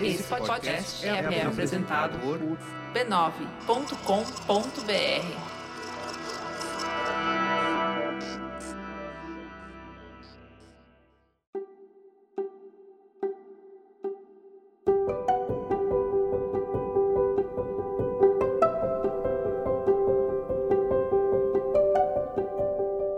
[0.00, 2.38] Esse podcast é apresentado por
[2.94, 5.60] b9.com.br.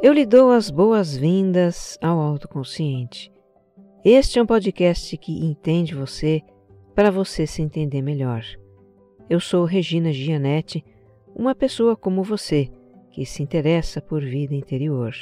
[0.03, 3.32] Eu lhe dou as boas-vindas ao autoconsciente.
[4.05, 6.43] Este é um podcast que entende você
[6.93, 8.45] para você se entender melhor.
[9.31, 10.85] Eu sou Regina Gianetti,
[11.33, 12.69] uma pessoa como você
[13.13, 15.15] que se interessa por vida interior.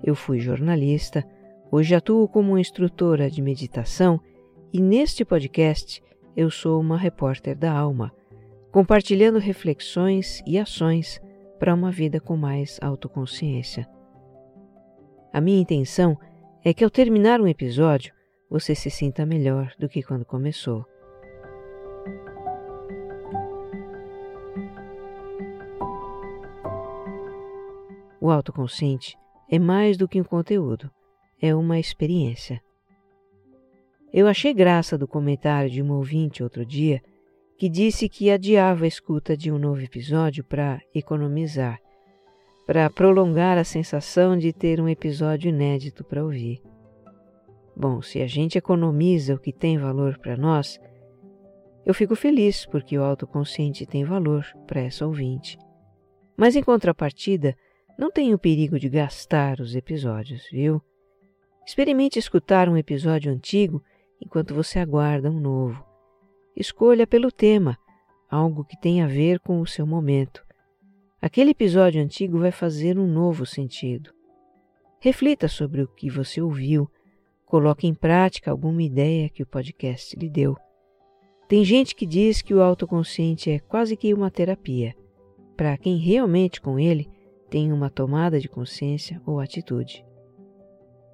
[0.00, 1.24] Eu fui jornalista,
[1.72, 4.20] hoje atuo como instrutora de meditação
[4.72, 6.00] e neste podcast
[6.36, 8.12] eu sou uma repórter da alma,
[8.70, 11.20] compartilhando reflexões e ações
[11.58, 13.88] para uma vida com mais autoconsciência.
[15.32, 16.33] A minha intenção é
[16.72, 18.14] que ao terminar um episódio
[18.48, 20.86] você se sinta melhor do que quando começou.
[28.18, 29.18] O autoconsciente
[29.50, 30.90] é mais do que um conteúdo,
[31.42, 32.58] é uma experiência.
[34.10, 37.02] Eu achei graça do comentário de um ouvinte outro dia
[37.58, 41.78] que disse que adiava a escuta de um novo episódio para economizar
[42.66, 46.62] para prolongar a sensação de ter um episódio inédito para ouvir.
[47.76, 50.80] Bom, se a gente economiza o que tem valor para nós,
[51.84, 55.58] eu fico feliz porque o autoconsciente tem valor para essa ouvinte.
[56.36, 57.54] Mas em contrapartida,
[57.98, 60.80] não tem o perigo de gastar os episódios, viu?
[61.66, 63.82] Experimente escutar um episódio antigo
[64.20, 65.84] enquanto você aguarda um novo.
[66.56, 67.76] Escolha pelo tema,
[68.30, 70.43] algo que tenha a ver com o seu momento
[71.24, 74.12] aquele episódio antigo vai fazer um novo sentido.
[75.00, 76.86] Reflita sobre o que você ouviu,
[77.46, 80.54] coloque em prática alguma ideia que o podcast lhe deu.
[81.48, 84.94] Tem gente que diz que o autoconsciente é quase que uma terapia,
[85.56, 87.08] para quem realmente com ele
[87.48, 90.04] tem uma tomada de consciência ou atitude.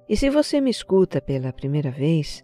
[0.09, 2.43] E se você me escuta pela primeira vez,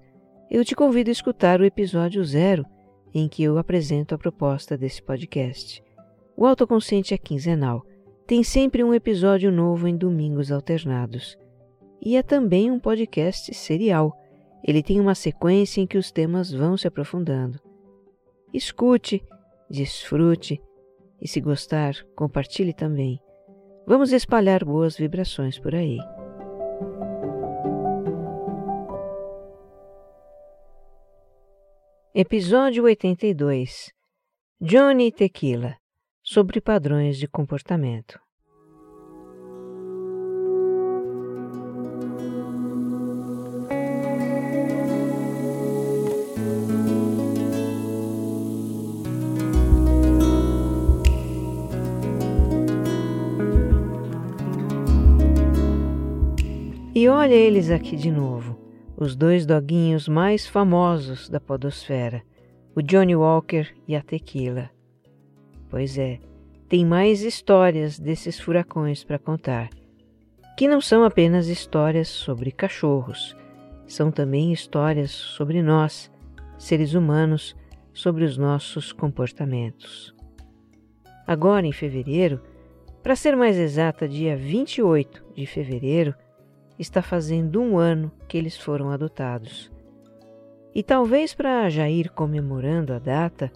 [0.50, 2.66] eu te convido a escutar o episódio zero
[3.14, 5.86] em que eu apresento a proposta desse podcast.
[6.40, 7.84] O autoconsciente é quinzenal.
[8.28, 11.36] Tem sempre um episódio novo em domingos alternados.
[12.00, 14.16] E é também um podcast serial.
[14.64, 17.60] Ele tem uma sequência em que os temas vão se aprofundando.
[18.54, 19.26] Escute,
[19.68, 20.62] desfrute
[21.20, 23.20] e, se gostar, compartilhe também.
[23.88, 25.98] Vamos espalhar boas vibrações por aí.
[32.14, 33.92] Episódio 82
[34.62, 35.76] Johnny Tequila
[36.30, 38.20] sobre padrões de comportamento.
[56.94, 58.60] E olha eles aqui de novo,
[58.98, 62.22] os dois doguinhos mais famosos da podosfera,
[62.76, 64.77] o Johnny Walker e a Tequila.
[65.70, 66.20] Pois é,
[66.70, 69.70] tem mais histórias desses furacões para contar,
[70.58, 73.36] que não são apenas histórias sobre cachorros,
[73.86, 76.12] são também histórias sobre nós,
[76.58, 77.56] seres humanos,
[77.94, 80.14] sobre os nossos comportamentos.
[81.26, 82.42] Agora, em fevereiro,
[83.02, 86.14] para ser mais exata, dia 28 de fevereiro,
[86.78, 89.72] está fazendo um ano que eles foram adotados.
[90.76, 93.52] E talvez para já ir comemorando a data,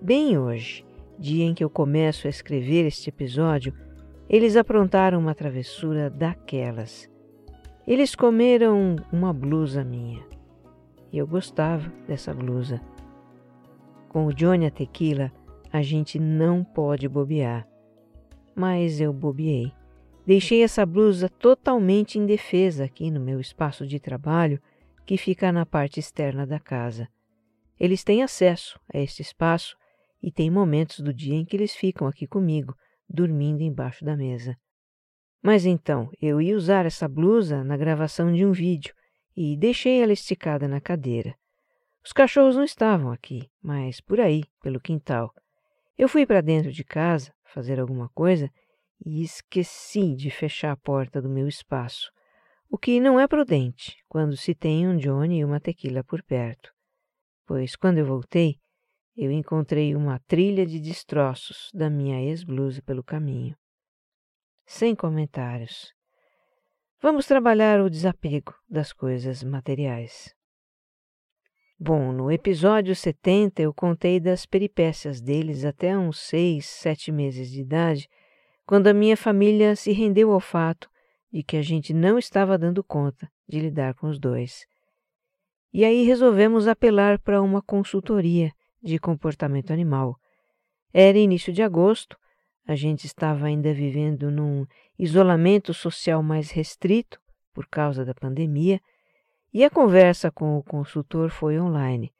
[0.00, 0.84] bem hoje,
[1.20, 3.74] dia em que eu começo a escrever este episódio,
[4.28, 7.10] eles aprontaram uma travessura daquelas.
[7.86, 10.24] Eles comeram uma blusa minha.
[11.12, 12.80] E eu gostava dessa blusa.
[14.08, 15.30] Com o Johnny a tequila,
[15.70, 17.68] a gente não pode bobear.
[18.54, 19.72] Mas eu bobeei.
[20.26, 24.60] Deixei essa blusa totalmente indefesa aqui no meu espaço de trabalho,
[25.04, 27.08] que fica na parte externa da casa.
[27.78, 29.76] Eles têm acesso a este espaço
[30.22, 32.74] e tem momentos do dia em que eles ficam aqui comigo,
[33.08, 34.56] dormindo embaixo da mesa.
[35.42, 38.94] Mas então, eu ia usar essa blusa na gravação de um vídeo
[39.34, 41.34] e deixei ela esticada na cadeira.
[42.04, 45.32] Os cachorros não estavam aqui, mas por aí, pelo quintal.
[45.96, 48.50] Eu fui para dentro de casa fazer alguma coisa
[49.04, 52.10] e esqueci de fechar a porta do meu espaço,
[52.68, 56.70] o que não é prudente quando se tem um Johnny e uma tequila por perto.
[57.46, 58.59] Pois quando eu voltei,
[59.22, 63.54] eu encontrei uma trilha de destroços da minha ex-blusa pelo caminho.
[64.64, 65.92] Sem comentários.
[67.02, 70.34] Vamos trabalhar o desapego das coisas materiais.
[71.78, 77.60] Bom, no episódio 70 eu contei das peripécias deles até uns seis, sete meses de
[77.60, 78.08] idade,
[78.64, 80.88] quando a minha família se rendeu ao fato
[81.30, 84.64] de que a gente não estava dando conta de lidar com os dois.
[85.74, 88.50] E aí resolvemos apelar para uma consultoria
[88.82, 90.16] de comportamento animal.
[90.92, 92.16] Era início de agosto,
[92.66, 94.66] a gente estava ainda vivendo num
[94.98, 97.20] isolamento social mais restrito
[97.52, 98.80] por causa da pandemia
[99.52, 102.12] e a conversa com o consultor foi online.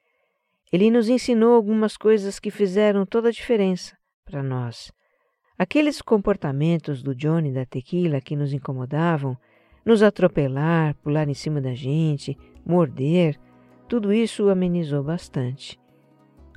[0.71, 4.91] Ele nos ensinou algumas coisas que fizeram toda a diferença para nós.
[5.57, 9.37] Aqueles comportamentos do Johnny da tequila que nos incomodavam,
[9.85, 13.39] nos atropelar, pular em cima da gente, morder,
[13.87, 15.80] tudo isso amenizou bastante.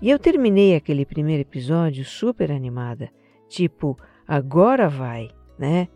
[0.05, 3.11] E eu terminei aquele primeiro episódio super animada,
[3.49, 3.99] tipo,
[4.29, 5.89] agora vai, né?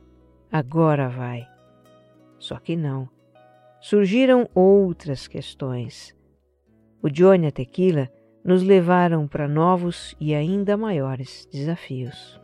[0.50, 1.46] Agora vai.
[2.38, 3.06] Só que não
[3.82, 6.16] surgiram outras questões.
[7.02, 8.10] O Johnny e a Tequila
[8.42, 12.40] nos levaram para novos e ainda maiores desafios.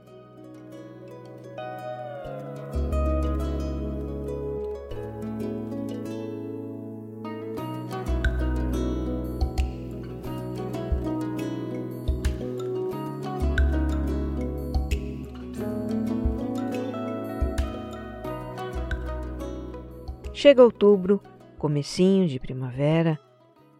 [20.36, 21.22] Chega outubro,
[21.56, 23.20] comecinho de primavera,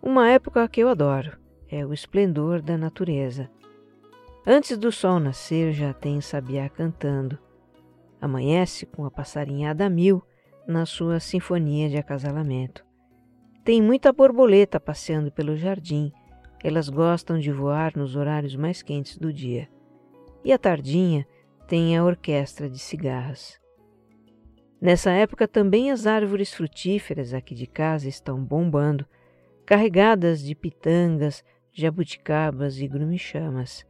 [0.01, 1.37] uma época que eu adoro,
[1.69, 3.51] é o esplendor da natureza.
[4.47, 7.37] Antes do sol nascer já tem sabiá cantando.
[8.21, 10.23] Amanhece com a passarinhada mil
[10.65, 12.87] na sua sinfonia de acasalamento.
[13.65, 16.13] Tem muita borboleta passeando pelo jardim.
[16.63, 19.69] Elas gostam de voar nos horários mais quentes do dia.
[20.45, 21.27] E à tardinha
[21.67, 23.64] tem a orquestra de cigarras.
[24.85, 29.07] Nessa época também as árvores frutíferas aqui de casa estão bombando,
[29.65, 31.43] carregadas de pitangas,
[31.73, 33.87] jabuticabas e grumichamas.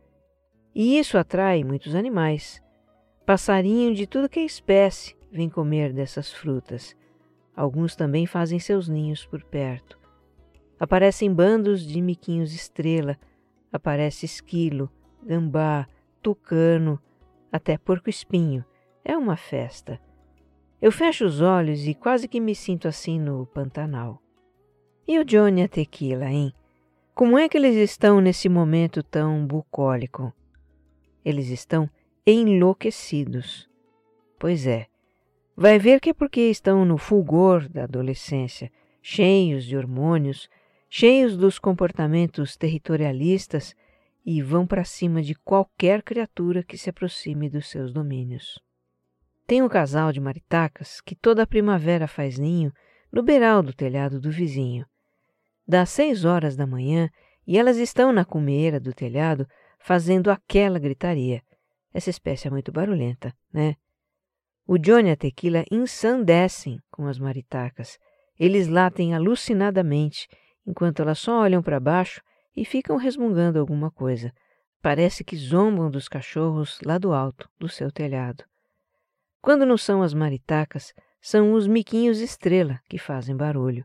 [0.73, 2.63] E isso atrai muitos animais.
[3.27, 6.95] Passarinho de tudo que é espécie vem comer dessas frutas.
[7.57, 9.99] Alguns também fazem seus ninhos por perto.
[10.79, 13.19] Aparecem bandos de miquinhos estrela,
[13.73, 14.89] aparece esquilo,
[15.25, 15.89] gambá,
[16.23, 17.03] tucano,
[17.51, 18.65] até porco-espinho.
[19.05, 20.01] É uma festa.
[20.81, 24.21] Eu fecho os olhos e quase que me sinto assim no Pantanal.
[25.07, 26.53] E o Johnny a Tequila, hein?
[27.15, 30.33] Como é que eles estão nesse momento tão bucólico?
[31.25, 31.89] Eles estão
[32.27, 33.69] enlouquecidos.
[34.39, 34.87] Pois é,
[35.57, 40.49] vai ver que é porque estão no fulgor da adolescência, cheios de hormônios,
[40.89, 43.77] cheios dos comportamentos territorialistas
[44.25, 48.64] e vão para cima de qualquer criatura que se aproxime dos seus domínios.
[49.47, 52.73] Tem um casal de maritacas que toda primavera faz ninho
[53.13, 54.87] no beiral do telhado do vizinho.
[55.67, 57.11] Dá seis horas da manhã
[57.47, 59.47] e elas estão na cumeira do telhado
[59.79, 61.43] fazendo aquela gritaria.
[61.93, 63.77] Essa espécie é muito barulhenta, né?
[64.67, 67.99] O Johnny e a Tequila ensandecem com as maritacas.
[68.41, 70.27] Eles latem alucinadamente,
[70.67, 72.23] enquanto elas só olham para baixo
[72.57, 74.33] e ficam resmungando alguma coisa.
[74.81, 78.43] Parece que zombam dos cachorros lá do alto do seu telhado.
[79.45, 83.85] Quando não são as maritacas, são os miquinhos estrela que fazem barulho.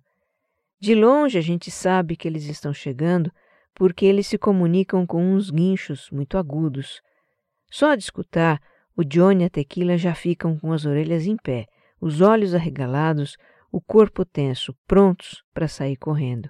[0.79, 3.29] De longe a gente sabe que eles estão chegando
[3.75, 7.01] porque eles se comunicam com uns guinchos muito agudos.
[7.69, 8.61] Só de escutar,
[8.95, 11.65] o Johnny e a Tequila já ficam com as orelhas em pé,
[11.99, 13.35] os olhos arregalados,
[13.69, 16.49] o corpo tenso, prontos para sair correndo.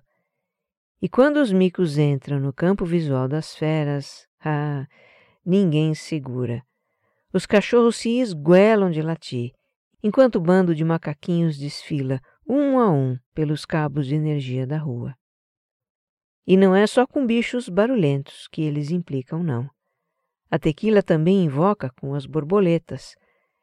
[1.02, 4.86] E quando os micos entram no campo visual das feras, ah,
[5.44, 6.64] ninguém segura.
[7.32, 9.52] Os cachorros se esguelam de latir,
[10.02, 15.16] enquanto o bando de macaquinhos desfila, um a um, pelos cabos de energia da rua.
[16.48, 19.70] E não é só com bichos barulhentos que eles implicam, não.
[20.50, 23.16] A tequila também invoca com as borboletas.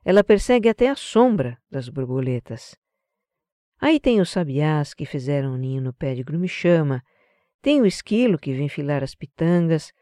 [0.04, 2.76] Ela persegue até a sombra das borboletas.
[3.80, 7.02] Aí tem os sabiás que fizeram um ninho no pé de grumichama,
[7.60, 9.92] tem o esquilo que vem filar as pitangas,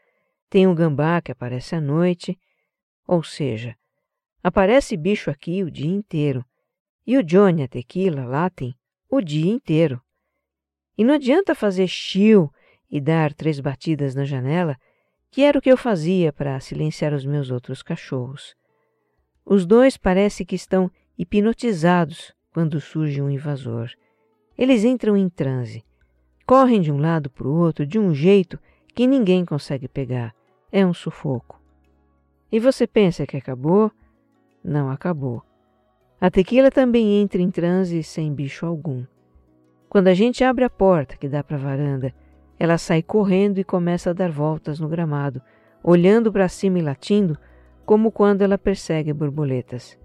[0.47, 2.37] tem o gambá que aparece à noite,
[3.07, 3.75] ou seja,
[4.43, 6.45] aparece bicho aqui o dia inteiro,
[7.05, 8.75] e o Johnny a Tequila latem
[9.09, 10.01] o dia inteiro.
[10.97, 12.51] E não adianta fazer chiu
[12.89, 14.75] e dar três batidas na janela,
[15.29, 18.55] que era o que eu fazia para silenciar os meus outros cachorros.
[19.45, 23.91] Os dois parece que estão hipnotizados quando surge um invasor.
[24.57, 25.83] Eles entram em transe,
[26.45, 28.57] correm de um lado para o outro de um jeito
[28.95, 30.33] que ninguém consegue pegar.
[30.71, 31.64] É um sufoco.
[32.51, 33.91] E você pensa que acabou?
[34.63, 35.43] Não acabou.
[36.19, 39.03] A tequila também entra em transe sem bicho algum.
[39.89, 42.13] Quando a gente abre a porta que dá para a varanda,
[42.57, 45.41] ela sai correndo e começa a dar voltas no gramado,
[45.83, 47.37] olhando para cima e latindo,
[47.85, 49.97] como quando ela persegue borboletas.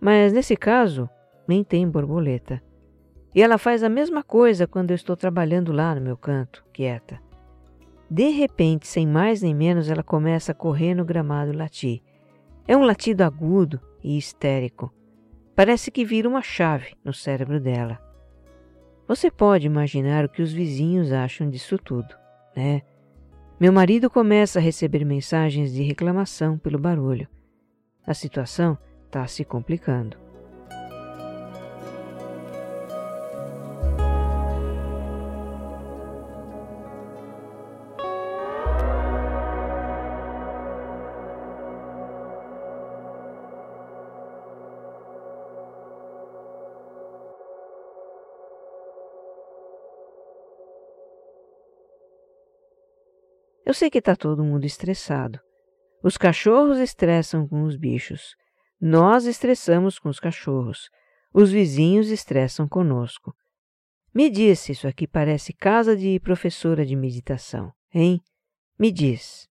[0.00, 1.08] Mas nesse caso,
[1.48, 2.62] nem tem borboleta.
[3.34, 7.20] E ela faz a mesma coisa quando eu estou trabalhando lá no meu canto, quieta.
[8.10, 12.02] De repente, sem mais nem menos, ela começa a correr no gramado latir.
[12.66, 14.92] É um latido agudo e histérico.
[15.54, 18.00] Parece que vira uma chave no cérebro dela.
[19.08, 22.14] Você pode imaginar o que os vizinhos acham disso tudo,
[22.54, 22.82] né?
[23.58, 27.28] Meu marido começa a receber mensagens de reclamação pelo barulho.
[28.06, 30.25] A situação está se complicando.
[53.66, 55.40] Eu sei que está todo mundo estressado.
[56.00, 58.36] Os cachorros estressam com os bichos.
[58.80, 60.88] Nós estressamos com os cachorros.
[61.34, 63.34] Os vizinhos estressam conosco.
[64.14, 68.22] Me diz se isso aqui parece casa de professora de meditação, hein?
[68.78, 69.48] Me diz.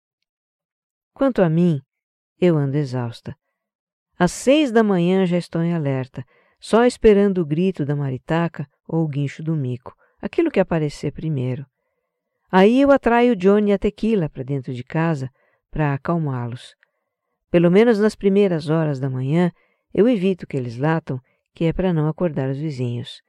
[1.12, 1.80] Quanto a mim,
[2.40, 3.36] eu ando exausta.
[4.16, 6.24] Às seis da manhã já estou em alerta,
[6.60, 9.92] só esperando o grito da maritaca ou o guincho do mico,
[10.22, 11.66] aquilo que aparecer primeiro.
[12.56, 15.28] Aí eu atraio Johnny e a Tequila para dentro de casa
[15.72, 16.76] para acalmá-los.
[17.50, 19.50] Pelo menos nas primeiras horas da manhã,
[19.92, 21.20] eu evito que eles latam,
[21.52, 23.20] que é para não acordar os vizinhos.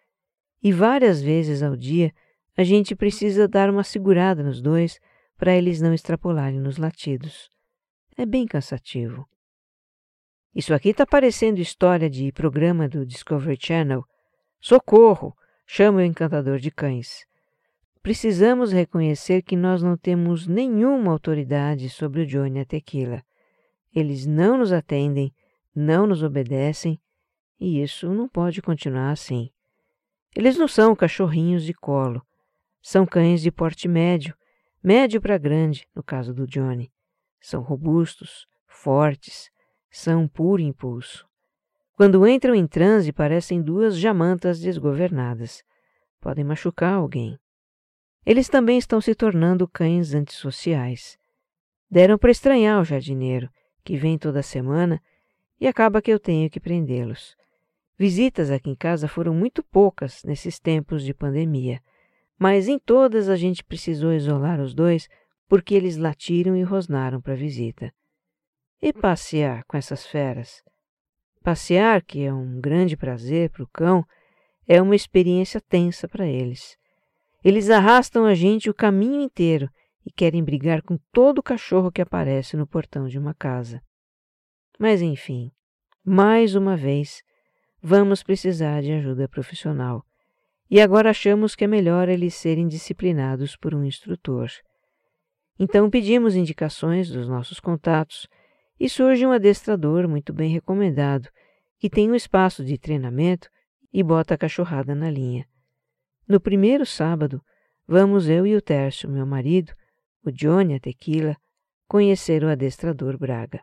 [0.62, 2.14] E várias vezes ao dia
[2.56, 5.00] a gente precisa dar uma segurada nos dois
[5.36, 7.50] para eles não extrapolarem nos latidos.
[8.16, 9.28] É bem cansativo.
[10.54, 14.04] Isso aqui está parecendo história de programa do Discovery Channel.
[14.62, 15.36] Socorro!
[15.66, 17.26] Chama o encantador de cães
[18.06, 23.24] precisamos reconhecer que nós não temos nenhuma autoridade sobre o Johnny a Tequila.
[23.92, 25.34] Eles não nos atendem,
[25.76, 27.02] não nos obedecem,
[27.60, 29.50] e isso não pode continuar assim.
[30.36, 32.22] Eles não são cachorrinhos de colo.
[32.80, 34.36] São cães de porte médio,
[34.84, 36.92] médio para grande, no caso do Johnny.
[37.42, 39.50] São robustos, fortes,
[39.90, 41.28] são puro impulso.
[41.96, 45.64] Quando entram em transe, parecem duas jamantas desgovernadas.
[46.22, 47.40] Podem machucar alguém.
[48.26, 51.18] Eles também estão se tornando cães antissociais.
[51.90, 53.50] Deram para estranhar o jardineiro,
[53.84, 55.02] que vem toda semana,
[55.60, 57.36] e acaba que eu tenho que prendê-los.
[57.98, 61.80] Visitas aqui em casa foram muito poucas nesses tempos de pandemia,
[62.38, 65.08] mas em todas a gente precisou isolar os dois
[65.48, 67.94] porque eles latiram e rosnaram para a visita.
[68.82, 70.62] E passear com essas feras?
[71.42, 74.04] Passear, que é um grande prazer para o cão,
[74.68, 76.76] é uma experiência tensa para eles.
[77.46, 79.70] Eles arrastam a gente o caminho inteiro
[80.04, 83.84] e querem brigar com todo cachorro que aparece no portão de uma casa.
[84.80, 85.52] Mas enfim,
[86.04, 87.22] mais uma vez,
[87.80, 90.04] vamos precisar de ajuda profissional.
[90.72, 94.50] E agora achamos que é melhor eles serem disciplinados por um instrutor.
[95.60, 98.28] Então pedimos indicações dos nossos contatos
[98.80, 101.30] e surge um adestrador muito bem recomendado,
[101.78, 103.48] que tem um espaço de treinamento
[103.94, 105.48] e bota a cachorrada na linha.
[106.28, 107.40] No primeiro sábado,
[107.88, 109.72] vamos eu e o Tércio, meu marido,
[110.24, 111.38] o Johnny, a Tequila,
[111.88, 113.62] conhecer o adestrador Braga.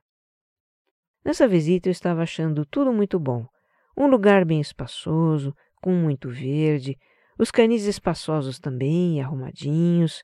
[1.24, 3.48] Nessa visita eu estava achando tudo muito bom.
[3.96, 5.52] Um lugar bem espaçoso,
[5.82, 6.96] com muito verde,
[7.36, 10.22] os canis espaçosos também, arrumadinhos,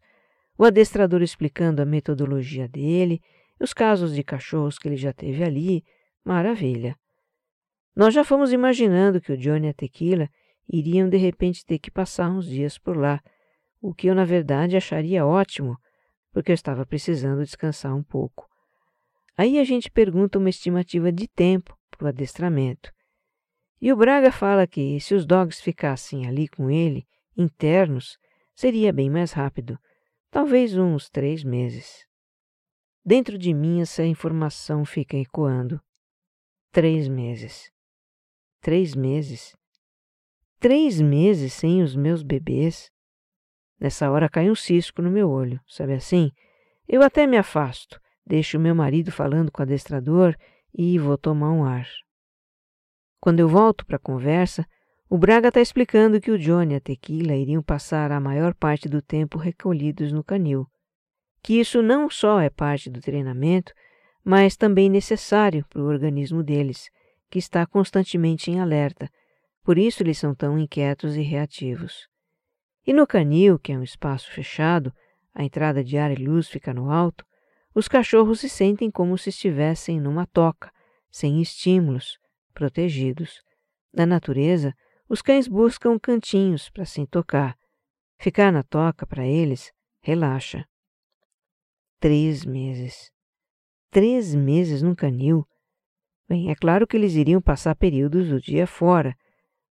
[0.57, 3.21] o adestrador explicando a metodologia dele,
[3.59, 5.85] os casos de cachorros que ele já teve ali,
[6.25, 6.97] maravilha.
[7.97, 10.29] Nós já fomos imaginando que o Johnny a Tequila
[10.69, 13.21] iriam de repente ter que passar uns dias por lá,
[13.81, 15.77] o que eu na verdade acharia ótimo,
[16.33, 18.47] porque eu estava precisando descansar um pouco.
[19.37, 22.93] Aí a gente pergunta uma estimativa de tempo para o adestramento.
[23.81, 27.07] E o Braga fala que se os dogs ficassem ali com ele,
[27.37, 28.19] internos,
[28.55, 29.79] seria bem mais rápido,
[30.31, 32.05] talvez uns três meses.
[33.05, 35.81] Dentro de mim essa informação fica ecoando.
[36.73, 37.71] Três meses.
[38.61, 39.58] Três meses
[40.59, 42.91] três meses sem os meus bebês.
[43.79, 46.33] Nessa hora cai um cisco no meu olho, sabe assim?
[46.89, 50.35] Eu até me afasto, deixo meu marido falando com o adestrador
[50.75, 51.87] e vou tomar um ar.
[53.21, 54.67] Quando eu volto para a conversa,
[55.09, 58.89] o Braga está explicando que o Johnny e a Tequila iriam passar a maior parte
[58.89, 60.67] do tempo recolhidos no canil.
[61.43, 63.73] Que isso não só é parte do treinamento,
[64.25, 66.91] mas também necessário para o organismo deles,
[67.31, 69.11] que está constantemente em alerta,
[69.69, 72.09] por isso eles são tão inquietos e reativos.
[72.87, 74.91] E no canil, que é um espaço fechado,
[75.35, 77.23] a entrada de ar e luz fica no alto,
[77.75, 80.73] os cachorros se sentem como se estivessem numa toca,
[81.11, 82.19] sem estímulos,
[82.55, 83.43] protegidos.
[83.93, 84.75] Na natureza,
[85.07, 87.55] os cães buscam cantinhos para se tocar.
[88.19, 89.71] Ficar na toca, para eles,
[90.01, 90.65] relaxa.
[92.01, 93.13] Três meses.
[93.91, 95.47] Três meses num canil.
[96.27, 99.15] Bem, é claro que eles iriam passar períodos do dia fora,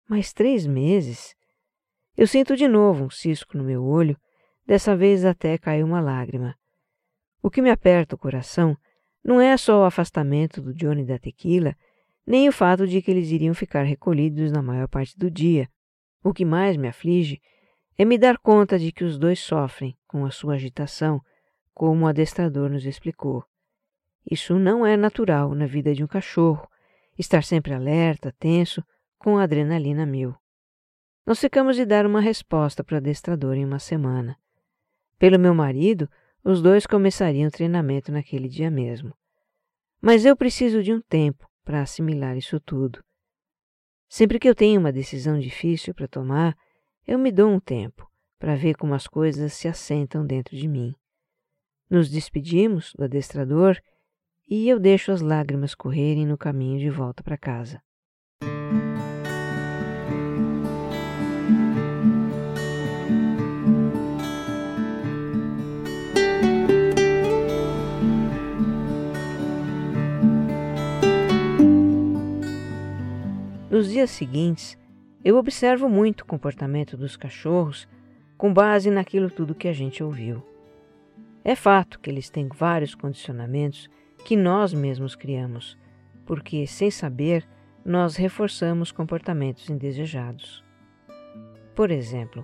[0.07, 1.35] mas três meses.
[2.15, 4.17] Eu sinto de novo um cisco no meu olho,
[4.65, 6.55] dessa vez até cai uma lágrima.
[7.41, 8.75] O que me aperta o coração
[9.23, 11.75] não é só o afastamento do Johnny da tequila,
[12.25, 15.69] nem o fato de que eles iriam ficar recolhidos na maior parte do dia.
[16.23, 17.41] O que mais me aflige
[17.97, 21.21] é me dar conta de que os dois sofrem com a sua agitação,
[21.73, 23.43] como o adestrador nos explicou.
[24.29, 26.67] Isso não é natural na vida de um cachorro,
[27.17, 28.83] estar sempre alerta, tenso,
[29.17, 30.35] com adrenalina mil.
[31.25, 34.37] Nós ficamos de dar uma resposta para o adestrador em uma semana.
[35.19, 36.09] Pelo meu marido,
[36.43, 39.13] os dois começariam o treinamento naquele dia mesmo.
[40.01, 43.03] Mas eu preciso de um tempo para assimilar isso tudo.
[44.07, 46.55] Sempre que eu tenho uma decisão difícil para tomar,
[47.05, 48.09] eu me dou um tempo
[48.39, 50.95] para ver como as coisas se assentam dentro de mim.
[51.89, 53.77] Nos despedimos do adestrador
[54.47, 57.81] e eu deixo as lágrimas correrem no caminho de volta para casa.
[73.77, 74.75] Nos dias seguintes,
[75.23, 77.87] eu observo muito o comportamento dos cachorros
[78.35, 80.43] com base naquilo tudo que a gente ouviu.
[81.43, 83.87] É fato que eles têm vários condicionamentos
[84.25, 85.77] que nós mesmos criamos,
[86.25, 87.47] porque, sem saber,
[87.85, 90.63] nós reforçamos comportamentos indesejados.
[91.75, 92.43] Por exemplo,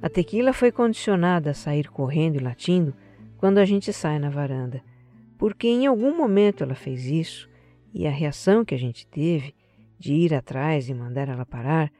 [0.00, 2.94] a tequila foi condicionada a sair correndo e latindo
[3.38, 4.80] quando a gente sai na varanda,
[5.36, 7.50] porque em algum momento ela fez isso
[7.92, 9.52] e a reação que a gente teve
[10.00, 11.92] de ir atrás e mandar ela parar,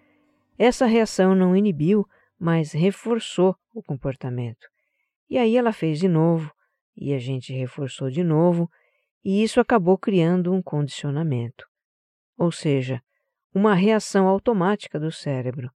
[0.58, 2.06] essa reação não inibiu,
[2.38, 4.66] mas reforçou o comportamento.
[5.28, 6.50] E aí ela fez de novo,
[6.96, 8.70] e a gente reforçou de novo,
[9.22, 11.66] e isso acabou criando um condicionamento.
[12.38, 13.02] Ou seja,
[13.54, 15.70] uma reação automática do cérebro.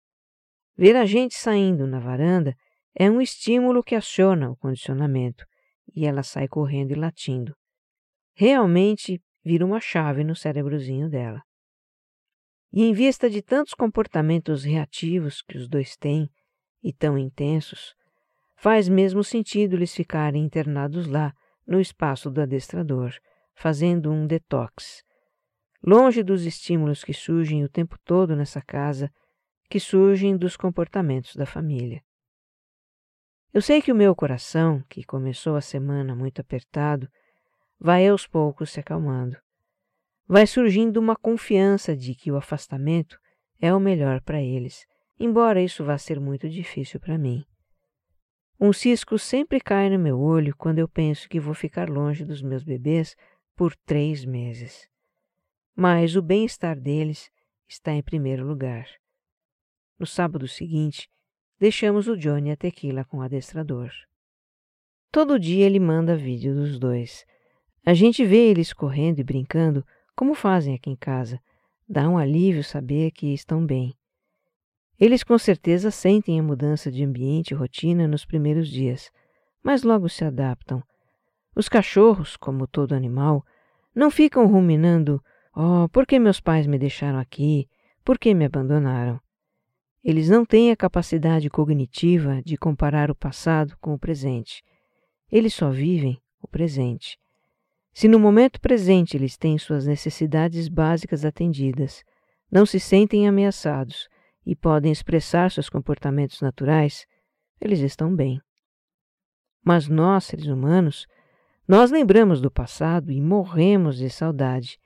[0.76, 2.54] Ver a gente saindo na varanda
[2.94, 5.46] é um estímulo que aciona o condicionamento,
[5.96, 7.56] e ela sai correndo e latindo.
[8.34, 11.42] Realmente vira uma chave no cérebrozinho dela.
[12.72, 16.30] E em vista de tantos comportamentos reativos que os dois têm,
[16.82, 17.94] e tão intensos,
[18.56, 21.34] faz mesmo sentido eles ficarem internados lá,
[21.66, 23.12] no espaço do adestrador,
[23.54, 25.02] fazendo um detox,
[25.82, 29.10] longe dos estímulos que surgem o tempo todo nessa casa,
[29.68, 32.02] que surgem dos comportamentos da família.
[33.52, 37.08] Eu sei que o meu coração, que começou a semana muito apertado,
[37.78, 39.36] vai aos poucos se acalmando
[40.30, 43.18] vai surgindo uma confiança de que o afastamento
[43.60, 44.86] é o melhor para eles,
[45.18, 47.44] embora isso vá ser muito difícil para mim.
[48.60, 52.42] Um cisco sempre cai no meu olho quando eu penso que vou ficar longe dos
[52.42, 53.16] meus bebês
[53.56, 54.88] por três meses.
[55.74, 57.28] Mas o bem-estar deles
[57.68, 58.86] está em primeiro lugar.
[59.98, 61.10] No sábado seguinte,
[61.58, 63.90] deixamos o Johnny a tequila com o adestrador.
[65.10, 67.26] Todo dia ele manda vídeo dos dois.
[67.84, 69.84] A gente vê eles correndo e brincando
[70.20, 71.40] como fazem aqui em casa.
[71.88, 73.94] Dá um alívio saber que estão bem.
[74.98, 79.10] Eles com certeza sentem a mudança de ambiente e rotina nos primeiros dias,
[79.62, 80.82] mas logo se adaptam.
[81.56, 83.42] Os cachorros, como todo animal,
[83.94, 85.24] não ficam ruminando:
[85.56, 87.66] oh, por que meus pais me deixaram aqui?
[88.04, 89.18] Por que me abandonaram?
[90.04, 94.62] Eles não têm a capacidade cognitiva de comparar o passado com o presente.
[95.32, 97.18] Eles só vivem o presente.
[97.92, 102.02] Se no momento presente eles têm suas necessidades básicas atendidas,
[102.50, 104.08] não se sentem ameaçados
[104.44, 107.06] e podem expressar seus comportamentos naturais,
[107.60, 108.40] eles estão bem.
[109.62, 111.06] Mas nós, seres humanos,
[111.68, 114.78] nós lembramos do passado e morremos de saudade.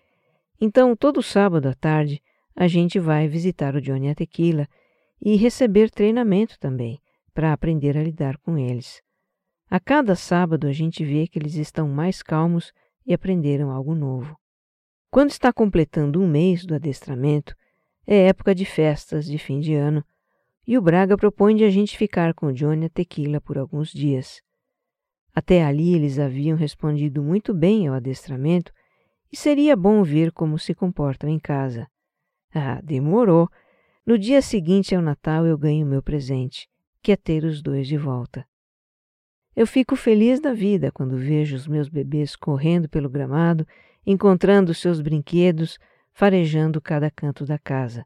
[0.61, 2.21] Então, todo sábado à tarde,
[2.55, 4.67] a gente vai visitar o Johnny a Tequila
[5.21, 7.01] e receber treinamento também,
[7.33, 9.03] para aprender a lidar com eles.
[9.71, 12.73] A cada sábado a gente vê que eles estão mais calmos
[13.07, 14.37] e aprenderam algo novo.
[15.11, 17.55] Quando está completando um mês do adestramento,
[18.07, 20.05] é época de festas de fim de ano,
[20.67, 24.41] e o Braga propõe de a gente ficar com Johnny a tequila por alguns dias.
[25.35, 28.73] Até ali eles haviam respondido muito bem ao adestramento
[29.31, 31.87] e seria bom ver como se comportam em casa.
[32.55, 33.49] Ah, demorou.
[34.07, 36.69] No dia seguinte ao Natal eu ganho meu presente,
[37.03, 38.47] que é ter os dois de volta.
[39.57, 43.67] Eu fico feliz da vida quando vejo os meus bebês correndo pelo gramado,
[44.05, 45.79] encontrando seus brinquedos,
[46.13, 48.05] farejando cada canto da casa.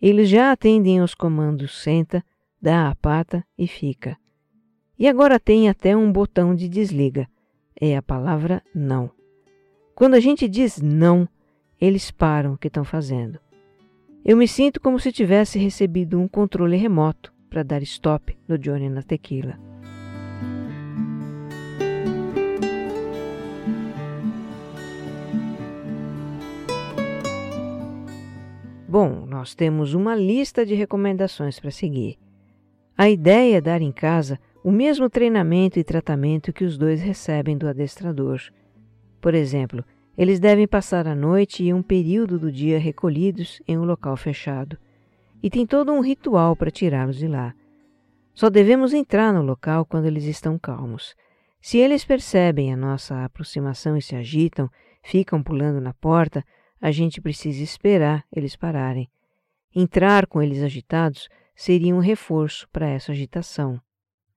[0.00, 2.24] Eles já atendem aos comandos senta,
[2.60, 4.16] dá a pata e fica.
[4.98, 7.28] E agora tem até um botão de desliga.
[7.78, 9.10] É a palavra não.
[9.94, 11.28] Quando a gente diz não,
[11.80, 13.38] eles param o que estão fazendo.
[14.24, 18.88] Eu me sinto como se tivesse recebido um controle remoto para dar stop no Johnny
[18.88, 19.73] na tequila.
[28.96, 32.16] Bom, nós temos uma lista de recomendações para seguir.
[32.96, 37.58] A ideia é dar em casa o mesmo treinamento e tratamento que os dois recebem
[37.58, 38.40] do adestrador.
[39.20, 39.84] Por exemplo,
[40.16, 44.78] eles devem passar a noite e um período do dia recolhidos em um local fechado.
[45.42, 47.52] E tem todo um ritual para tirá-los de lá.
[48.32, 51.16] Só devemos entrar no local quando eles estão calmos.
[51.60, 54.70] Se eles percebem a nossa aproximação e se agitam,
[55.02, 56.44] ficam pulando na porta,
[56.84, 59.08] a gente precisa esperar eles pararem.
[59.74, 63.80] Entrar com eles agitados seria um reforço para essa agitação.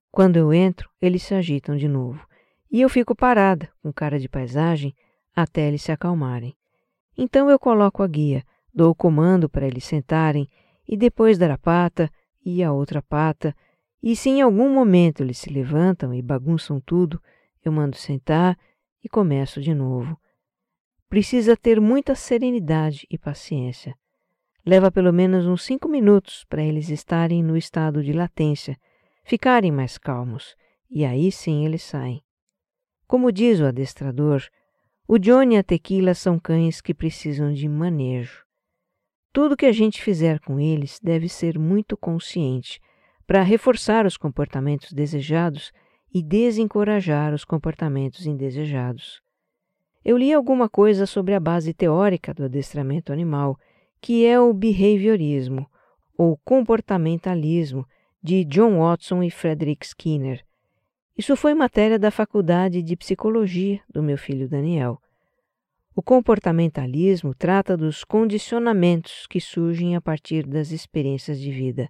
[0.10, 2.26] Quando eu entro, eles se agitam de novo,
[2.72, 4.96] e eu fico parada, com cara de paisagem,
[5.36, 6.56] até eles se acalmarem.
[7.18, 10.48] Então eu coloco a guia, dou o comando para eles sentarem,
[10.88, 12.10] e depois dar a pata
[12.46, 13.54] e a outra pata,
[14.02, 17.22] e se em algum momento eles se levantam e bagunçam tudo,
[17.62, 18.58] eu mando sentar
[19.04, 20.18] e começo de novo
[21.10, 23.96] precisa ter muita serenidade e paciência.
[24.66, 28.78] Leva pelo menos uns cinco minutos para eles estarem no estado de latência,
[29.24, 30.56] ficarem mais calmos,
[30.90, 32.22] e aí sim eles saem.
[33.08, 34.44] Como diz o adestrador,
[35.08, 38.44] o Johnny e a Tequila são cães que precisam de manejo.
[39.32, 42.82] Tudo que a gente fizer com eles deve ser muito consciente
[43.26, 45.72] para reforçar os comportamentos desejados
[46.14, 49.22] e desencorajar os comportamentos indesejados.
[50.08, 53.60] Eu li alguma coisa sobre a base teórica do adestramento animal,
[54.00, 55.70] que é o behaviorismo,
[56.18, 57.86] ou comportamentalismo,
[58.24, 60.46] de John Watson e Frederick Skinner.
[61.18, 64.98] Isso foi matéria da Faculdade de Psicologia do meu filho Daniel.
[65.94, 71.90] O comportamentalismo trata dos condicionamentos que surgem a partir das experiências de vida.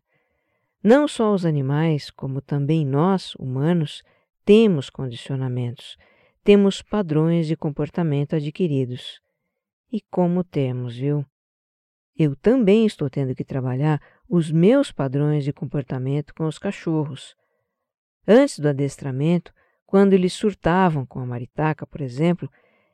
[0.84, 4.02] Não só os animais, como também nós, humanos,
[4.44, 5.96] temos condicionamentos
[6.48, 9.20] temos padrões de comportamento adquiridos.
[9.92, 11.26] E como temos, viu?
[12.18, 17.36] Eu também estou tendo que trabalhar os meus padrões de comportamento com os cachorros.
[18.26, 19.52] Antes do adestramento,
[19.86, 22.50] quando eles surtavam com a maritaca, por exemplo,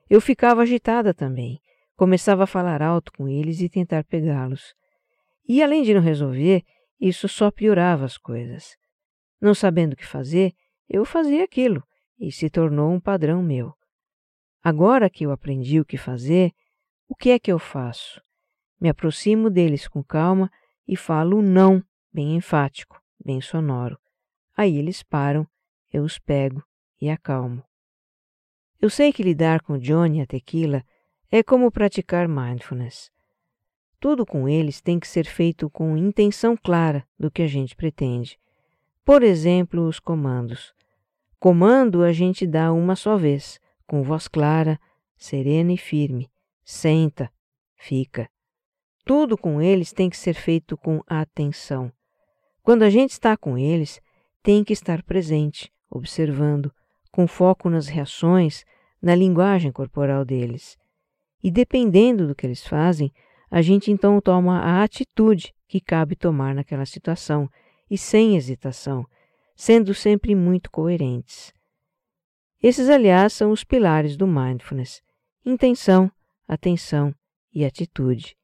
[0.10, 1.62] eu ficava agitada também.
[1.96, 4.74] Começava a falar alto com eles e tentar pegá-los.
[5.48, 6.64] E além de não resolver,
[7.00, 8.76] isso só piorava as coisas.
[9.40, 10.56] Não sabendo o que fazer,
[10.90, 11.84] eu fazia aquilo,
[12.24, 13.74] e se tornou um padrão meu.
[14.64, 16.54] Agora que eu aprendi o que fazer,
[17.08, 18.22] o que é que eu faço?
[18.80, 20.50] Me aproximo deles com calma
[20.88, 24.00] e falo não, bem enfático, bem sonoro.
[24.56, 25.46] Aí eles param,
[25.92, 26.64] eu os pego
[27.02, 27.62] e acalmo.
[28.82, 30.84] Eu sei que lidar com Johnny e a tequila
[31.30, 33.12] é como praticar mindfulness.
[34.00, 38.40] Tudo com eles tem que ser feito com intenção clara do que a gente pretende.
[39.04, 40.74] Por exemplo, os comandos.
[41.44, 44.80] Comando a gente dá uma só vez, com voz clara,
[45.18, 46.32] serena e firme.
[46.64, 47.30] Senta,
[47.76, 48.30] fica.
[49.04, 51.92] Tudo com eles tem que ser feito com atenção.
[52.62, 54.00] Quando a gente está com eles,
[54.42, 56.74] tem que estar presente, observando,
[57.12, 58.64] com foco nas reações,
[59.02, 60.78] na linguagem corporal deles.
[61.44, 63.12] E dependendo do que eles fazem,
[63.52, 67.50] a gente então toma a atitude que cabe tomar naquela situação
[67.92, 69.06] e sem hesitação,
[69.56, 71.54] sendo sempre muito coerentes.
[72.62, 75.02] Esses, aliás, são os pilares do mindfulness:
[75.46, 76.12] intenção,
[76.48, 77.14] atenção
[77.54, 78.36] e atitude.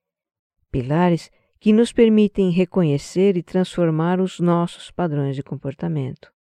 [0.71, 6.31] Pilares que nos permitem reconhecer e transformar os nossos padrões de comportamento.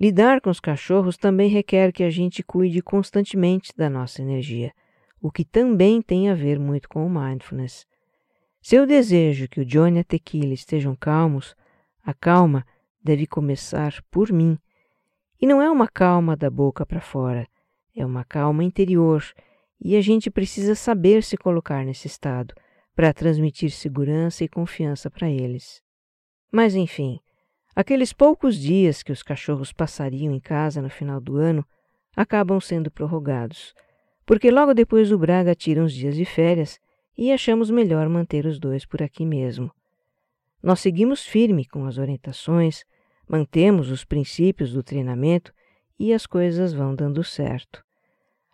[0.00, 4.72] Lidar com os cachorros também requer que a gente cuide constantemente da nossa energia,
[5.20, 7.84] o que também tem a ver muito com o mindfulness.
[8.62, 11.56] Se eu desejo que o Johnny e a Tequila estejam calmos,
[12.04, 12.64] a calma
[13.02, 14.58] deve começar por mim.
[15.40, 17.46] E não é uma calma da boca para fora,
[17.94, 19.24] é uma calma interior,
[19.80, 22.54] e a gente precisa saber se colocar nesse estado
[22.94, 25.80] para transmitir segurança e confiança para eles.
[26.50, 27.20] Mas enfim,
[27.74, 31.64] aqueles poucos dias que os cachorros passariam em casa no final do ano
[32.16, 33.72] acabam sendo prorrogados,
[34.26, 36.80] porque logo depois o Braga tira uns dias de férias
[37.16, 39.70] e achamos melhor manter os dois por aqui mesmo.
[40.62, 42.84] Nós seguimos firme com as orientações,
[43.28, 45.52] mantemos os princípios do treinamento
[45.98, 47.84] e as coisas vão dando certo.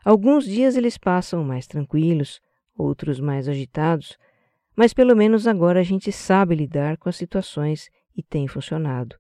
[0.05, 2.41] Alguns dias eles passam mais tranquilos,
[2.77, 4.19] outros mais agitados,
[4.77, 9.17] mas pelo menos agora a gente sabe lidar com as situações e tem funcionado.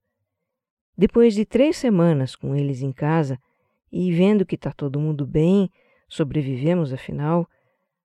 [0.97, 3.39] Depois de três semanas com eles em casa
[3.91, 5.71] e vendo que está todo mundo bem,
[6.09, 7.49] sobrevivemos afinal,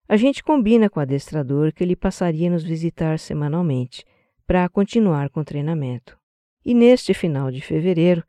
[0.07, 4.05] a gente combina com o adestrador que ele passaria a nos visitar semanalmente
[4.49, 6.17] para continuar com o treinamento.
[6.65, 8.23] E neste final de fevereiro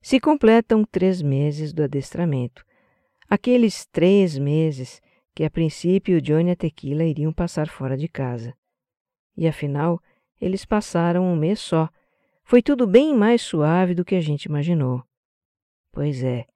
[0.00, 2.64] se completam três meses do adestramento.
[3.28, 5.02] Aqueles três meses
[5.34, 8.54] que a princípio Johnny e a Tequila iriam passar fora de casa.
[9.36, 10.00] E afinal,
[10.40, 11.90] eles passaram um mês só.
[12.42, 15.04] Foi tudo bem mais suave do que a gente imaginou.
[15.92, 16.46] Pois é.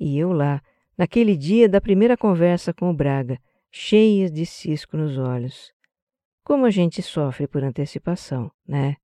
[0.00, 0.62] E eu lá,
[0.96, 3.38] naquele dia da primeira conversa com o Braga,
[3.70, 5.75] cheias de cisco nos olhos.
[6.46, 8.98] Como a gente sofre por antecipação, né?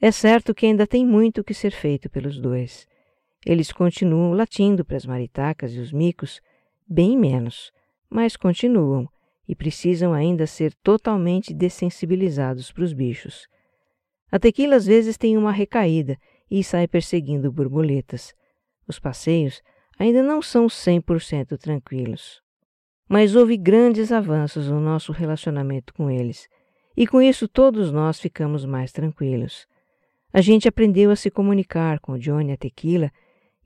[0.00, 2.88] É certo que ainda tem muito que ser feito pelos dois.
[3.44, 6.40] Eles continuam latindo para as maritacas e os micos,
[6.88, 7.70] bem menos,
[8.08, 9.06] mas continuam
[9.46, 13.46] e precisam ainda ser totalmente dessensibilizados para os bichos.
[14.32, 16.16] A tequila às vezes tem uma recaída
[16.50, 18.34] e sai perseguindo borboletas.
[18.86, 19.60] Os passeios
[19.98, 22.40] ainda não são 100% tranquilos
[23.08, 26.48] mas houve grandes avanços no nosso relacionamento com eles,
[26.96, 29.66] e com isso todos nós ficamos mais tranquilos.
[30.32, 33.10] A gente aprendeu a se comunicar com o Johnny a Tequila,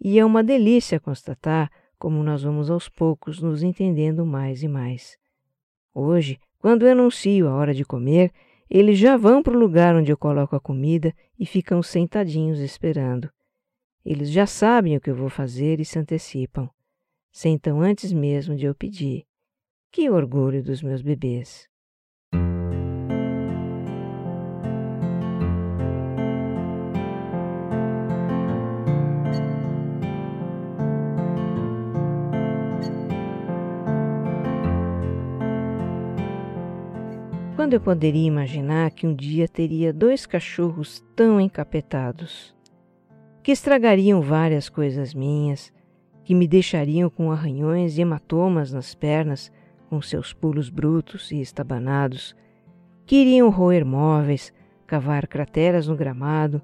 [0.00, 5.16] e é uma delícia constatar como nós vamos aos poucos nos entendendo mais e mais.
[5.94, 8.32] Hoje, quando eu anuncio a hora de comer,
[8.70, 13.30] eles já vão para o lugar onde eu coloco a comida e ficam sentadinhos esperando.
[14.04, 16.68] Eles já sabem o que eu vou fazer e se antecipam.
[17.30, 19.24] Sentam antes mesmo de eu pedir.
[19.94, 21.68] Que orgulho dos meus bebês!
[37.54, 42.54] Quando eu poderia imaginar que um dia teria dois cachorros tão encapetados,
[43.42, 45.70] que estragariam várias coisas minhas,
[46.24, 49.52] que me deixariam com arranhões e hematomas nas pernas
[49.92, 52.34] com seus pulos brutos e estabanados,
[53.04, 54.50] que iriam roer móveis,
[54.86, 56.62] cavar crateras no gramado,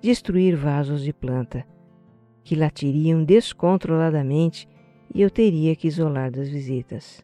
[0.00, 1.66] destruir vasos de planta,
[2.44, 4.68] que latiriam descontroladamente
[5.12, 7.20] e eu teria que isolar das visitas.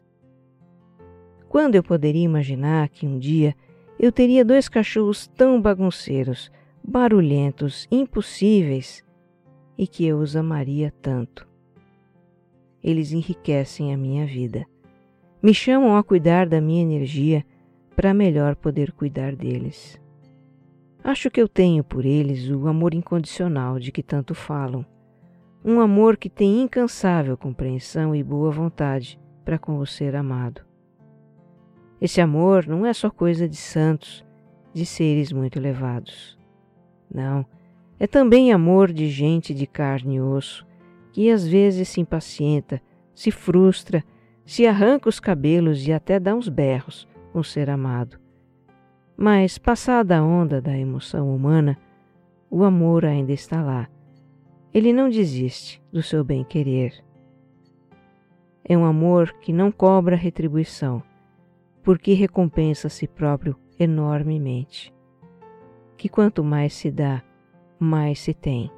[1.47, 3.55] Quando eu poderia imaginar que um dia
[3.97, 6.51] eu teria dois cachorros tão bagunceiros,
[6.83, 9.05] barulhentos, impossíveis,
[9.77, 11.47] e que eu os amaria tanto?
[12.83, 14.67] Eles enriquecem a minha vida
[15.45, 17.45] me chamam a cuidar da minha energia
[17.95, 20.01] para melhor poder cuidar deles.
[21.03, 24.83] Acho que eu tenho por eles o amor incondicional de que tanto falam,
[25.63, 30.61] um amor que tem incansável compreensão e boa vontade para com o ser amado.
[32.01, 34.25] Esse amor não é só coisa de santos,
[34.73, 36.39] de seres muito elevados.
[37.07, 37.45] Não,
[37.99, 40.65] é também amor de gente de carne e osso,
[41.13, 42.81] que às vezes se impacienta,
[43.13, 44.03] se frustra
[44.45, 48.19] se arranca os cabelos e até dá uns berros com ser amado.
[49.17, 51.77] Mas, passada a onda da emoção humana,
[52.49, 53.89] o amor ainda está lá.
[54.73, 57.03] Ele não desiste do seu bem-querer.
[58.63, 61.01] É um amor que não cobra retribuição,
[61.81, 64.93] porque recompensa a si próprio enormemente.
[65.97, 67.23] Que quanto mais se dá,
[67.79, 68.69] mais se tem.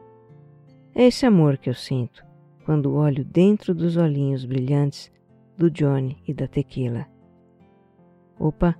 [0.93, 2.25] É esse amor que eu sinto
[2.65, 5.11] quando olho dentro dos olhinhos brilhantes
[5.57, 7.07] do Johnny e da tequila.
[8.39, 8.75] Opa,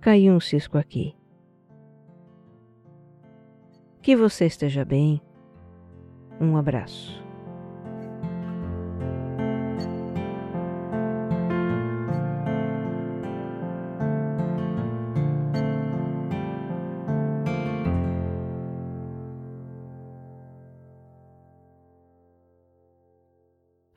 [0.00, 1.16] caiu um cisco aqui.
[4.00, 5.20] Que você esteja bem.
[6.40, 7.22] Um abraço.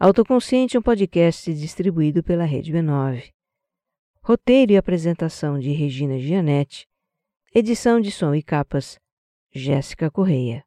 [0.05, 3.31] Autoconsciente é um podcast distribuído pela Rede B9.
[4.21, 6.87] Roteiro e apresentação de Regina Gianetti.
[7.51, 8.99] Edição de som e capas,
[9.51, 10.63] Jéssica Correia.